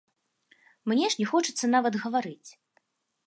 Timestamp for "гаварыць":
2.05-2.49